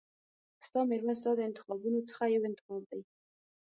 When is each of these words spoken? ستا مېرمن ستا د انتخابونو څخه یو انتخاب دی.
ستا 0.65 0.79
مېرمن 0.89 1.15
ستا 1.19 1.31
د 1.35 1.39
انتخابونو 1.49 1.99
څخه 2.09 2.23
یو 2.35 2.43
انتخاب 2.49 2.81
دی. 2.89 3.01